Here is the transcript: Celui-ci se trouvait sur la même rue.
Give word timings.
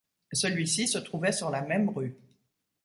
Celui-ci 0.33 0.87
se 0.87 0.97
trouvait 0.97 1.31
sur 1.31 1.51
la 1.51 1.61
même 1.61 1.87
rue. 1.87 2.17